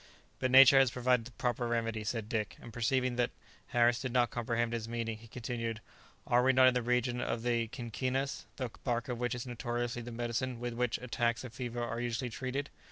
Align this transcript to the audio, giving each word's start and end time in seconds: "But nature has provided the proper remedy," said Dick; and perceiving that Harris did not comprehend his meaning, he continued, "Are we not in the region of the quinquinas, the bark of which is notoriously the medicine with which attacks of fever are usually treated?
"But 0.39 0.49
nature 0.49 0.79
has 0.79 0.89
provided 0.89 1.25
the 1.25 1.31
proper 1.33 1.67
remedy," 1.67 2.03
said 2.03 2.27
Dick; 2.27 2.57
and 2.59 2.73
perceiving 2.73 3.17
that 3.17 3.29
Harris 3.67 3.99
did 4.01 4.11
not 4.11 4.31
comprehend 4.31 4.73
his 4.73 4.89
meaning, 4.89 5.19
he 5.19 5.27
continued, 5.27 5.79
"Are 6.25 6.41
we 6.41 6.53
not 6.53 6.67
in 6.67 6.73
the 6.73 6.81
region 6.81 7.21
of 7.21 7.43
the 7.43 7.67
quinquinas, 7.67 8.45
the 8.55 8.71
bark 8.83 9.09
of 9.09 9.19
which 9.19 9.35
is 9.35 9.45
notoriously 9.45 10.01
the 10.01 10.11
medicine 10.11 10.59
with 10.59 10.73
which 10.73 10.97
attacks 10.97 11.43
of 11.43 11.53
fever 11.53 11.83
are 11.83 12.01
usually 12.01 12.31
treated? 12.31 12.71